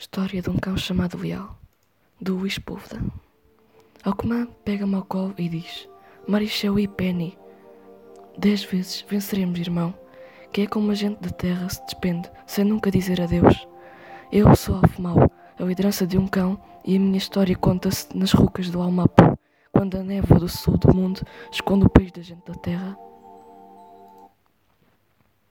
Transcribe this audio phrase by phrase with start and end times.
[0.00, 1.58] História de um cão chamado Leal,
[2.20, 3.02] do Luís Púlveda.
[4.04, 5.88] Alcumã pega-me ao colo e diz:
[6.24, 7.36] Marichel e Penny,
[8.38, 9.92] dez vezes venceremos, irmão,
[10.52, 13.66] que é como a gente da terra se despende, sem nunca dizer adeus.
[14.30, 18.30] Eu sou Alf Mau, a liderança de um cão, e a minha história conta-se nas
[18.30, 19.36] rucas do Almapu,
[19.72, 22.96] quando a névoa do sul do mundo esconde o país da gente da terra